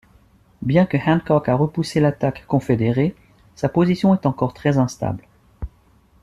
Bien 0.63 0.87
que 0.87 0.97
Hancock 0.97 1.47
a 1.49 1.53
repoussé 1.53 1.99
l'attaque 1.99 2.43
confédérée, 2.47 3.15
sa 3.53 3.69
position 3.69 4.15
est 4.15 4.25
encore 4.25 4.55
très 4.55 4.79
instable. 4.79 5.27